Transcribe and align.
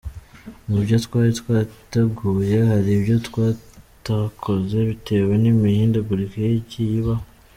Mu 0.67 0.77
byo 0.83 0.97
twari 1.05 1.31
twateguye 1.39 2.57
hari 2.69 2.89
ibyo 2.97 3.15
tutakoze 3.25 4.75
bitewe 4.89 5.33
n’imihindagurikire 5.43 6.45
yagiye 6.53 6.93
ibaho. 7.01 7.25